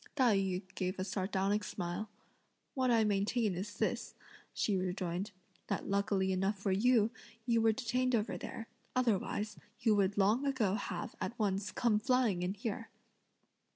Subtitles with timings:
[0.15, 2.09] Tai yü gave a sardonic smile.
[2.73, 4.15] "What I maintain is this,"
[4.51, 5.29] she rejoined,
[5.67, 7.11] "that lucky enough for you,
[7.45, 12.41] you were detained over there; otherwise, you would long ago have, at once, come flying
[12.41, 12.89] in here!"